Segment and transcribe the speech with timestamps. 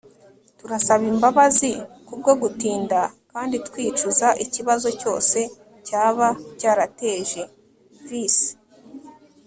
[0.59, 1.71] turasaba imbabazi
[2.07, 2.99] kubwo gutinda
[3.31, 5.39] kandi twicuza ikibazo cyose
[5.87, 6.27] cyaba
[6.59, 7.41] cyarateje.
[8.07, 8.41] (vicch